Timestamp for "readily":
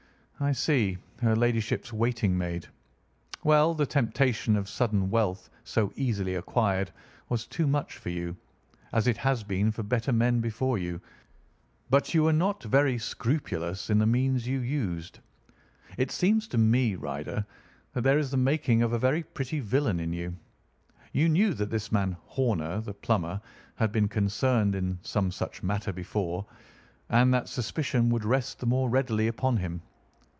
28.89-29.27